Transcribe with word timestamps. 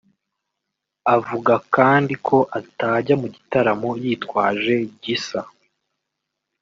Avuga 1.15 1.53
kandi 1.75 2.13
ko 2.27 2.37
atajya 2.59 3.15
mu 3.21 3.27
gitaramo 3.35 3.89
yitwaje 4.03 4.75
Gisa 5.01 5.41